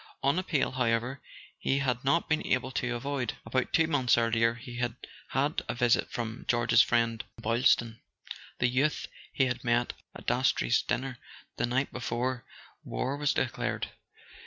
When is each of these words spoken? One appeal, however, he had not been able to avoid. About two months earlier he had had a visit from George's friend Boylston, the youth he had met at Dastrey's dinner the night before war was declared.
One 0.21 0.39
appeal, 0.39 0.71
however, 0.71 1.21
he 1.59 1.77
had 1.77 2.03
not 2.03 2.27
been 2.27 2.43
able 2.47 2.71
to 2.71 2.95
avoid. 2.95 3.35
About 3.45 3.71
two 3.71 3.85
months 3.85 4.17
earlier 4.17 4.55
he 4.55 4.77
had 4.77 4.95
had 5.27 5.61
a 5.69 5.75
visit 5.75 6.09
from 6.09 6.45
George's 6.47 6.81
friend 6.81 7.23
Boylston, 7.39 8.01
the 8.57 8.67
youth 8.67 9.05
he 9.31 9.45
had 9.45 9.63
met 9.63 9.93
at 10.15 10.25
Dastrey's 10.25 10.81
dinner 10.81 11.19
the 11.57 11.67
night 11.67 11.91
before 11.91 12.47
war 12.83 13.15
was 13.15 13.31
declared. 13.35 13.89